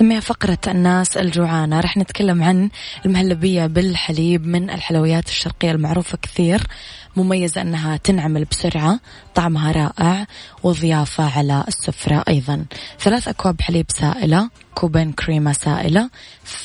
نسميها 0.00 0.20
فقرة 0.20 0.58
الناس 0.68 1.16
الجوعانة. 1.16 1.80
رح 1.80 1.96
نتكلم 1.96 2.42
عن 2.42 2.70
المهلبية 3.06 3.66
بالحليب 3.66 4.46
من 4.46 4.70
الحلويات 4.70 5.28
الشرقية 5.28 5.70
المعروفة 5.70 6.18
كثير. 6.22 6.66
مميزة 7.16 7.60
أنها 7.60 7.96
تنعمل 7.96 8.44
بسرعة 8.44 9.00
طعمها 9.34 9.72
رائع 9.72 10.26
وضيافة 10.62 11.38
على 11.38 11.64
السفرة 11.68 12.24
أيضا. 12.28 12.64
ثلاث 13.00 13.28
أكواب 13.28 13.60
حليب 13.60 13.86
سائلة 13.88 14.50
كوبين 14.74 15.12
كريمة 15.12 15.52
سائلة 15.52 16.10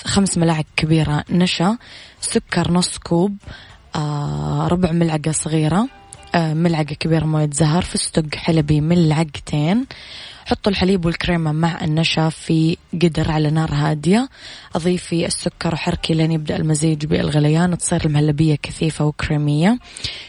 خمس 0.05 0.37
ملاعق 0.37 0.65
كبيرة 0.75 1.23
نشا 1.29 1.77
سكر 2.21 2.71
نص 2.71 2.97
كوب 2.97 3.37
آه 3.95 4.67
ربع 4.67 4.91
ملعقة 4.91 5.31
صغيرة 5.31 5.87
آه 6.35 6.53
ملعقة 6.53 6.95
كبيرة 6.99 7.25
موية 7.25 7.49
زهر 7.53 7.81
فستق 7.81 8.35
حلبي 8.35 8.81
ملعقتين 8.81 9.85
حطوا 10.45 10.71
الحليب 10.71 11.05
والكريمة 11.05 11.51
مع 11.51 11.83
النشا 11.83 12.29
في 12.29 12.77
قدر 12.93 13.31
على 13.31 13.51
نار 13.51 13.73
هادية. 13.73 14.29
أضيفي 14.75 15.25
السكر 15.25 15.73
وحركي 15.73 16.13
لين 16.13 16.31
يبدأ 16.31 16.55
المزيج 16.55 17.05
بالغليان. 17.05 17.77
تصير 17.77 18.05
المهلبية 18.05 18.55
كثيفة 18.55 19.05
وكريمية. 19.05 19.79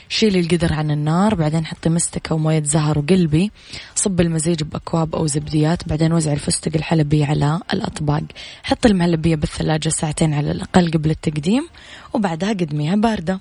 شيلي 0.09 0.41
القدر 0.41 0.73
عن 0.73 0.91
النار 0.91 1.35
بعدين 1.35 1.67
حطي 1.67 1.89
مستكة 1.89 2.35
وموية 2.35 2.63
زهر 2.63 2.99
وقلبي. 2.99 3.51
صب 3.95 4.21
المزيج 4.21 4.63
بأكواب 4.63 5.15
أو 5.15 5.27
زبديات 5.27 5.89
بعدين 5.89 6.13
وزعي 6.13 6.35
الفستق 6.35 6.73
الحلبي 6.75 7.25
على 7.25 7.61
الأطباق. 7.73 8.23
حطي 8.63 8.89
المهلبية 8.89 9.37
بالثلاجة 9.37 9.89
ساعتين 9.89 10.35
على 10.35 10.51
الأقل 10.51 10.91
قبل 10.91 11.11
التقديم 11.11 11.69
وبعدها 12.15 12.49
قدميها 12.49 12.97
باردة. 12.97 13.41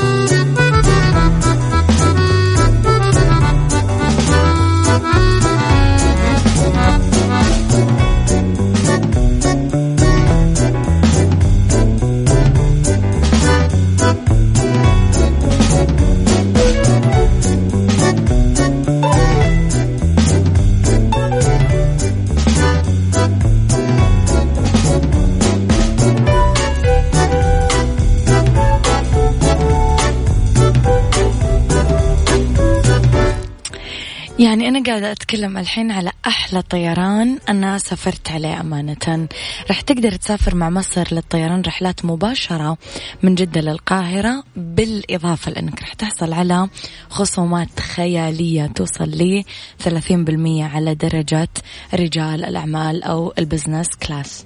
يعني 34.51 34.67
أنا 34.67 34.83
قاعدة 34.83 35.11
أتكلم 35.11 35.57
الحين 35.57 35.91
على 35.91 36.11
أحلى 36.27 36.61
طيران 36.61 37.39
أنا 37.49 37.77
سافرت 37.77 38.31
عليه 38.31 38.61
أمانة. 38.61 39.27
رح 39.69 39.81
تقدر 39.81 40.15
تسافر 40.15 40.55
مع 40.55 40.69
مصر 40.69 41.07
للطيران 41.11 41.61
رحلات 41.61 42.05
مباشرة 42.05 42.77
من 43.23 43.35
جدة 43.35 43.61
للقاهرة 43.61 44.43
بالإضافة 44.55 45.51
لأنك 45.51 45.81
رح 45.81 45.93
تحصل 45.93 46.33
على 46.33 46.69
خصومات 47.09 47.79
خيالية 47.79 48.65
توصل 48.65 49.09
ل 49.09 49.43
30% 49.83 50.61
على 50.61 50.95
درجة 50.95 51.49
رجال 51.93 52.45
الأعمال 52.45 53.03
أو 53.03 53.33
ال 53.39 53.44
business 53.44 53.87
class. 53.87 54.45